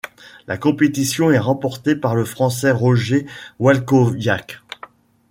[0.47, 3.27] La compétition est remportée par le Français Roger
[3.59, 4.63] Walkowiak.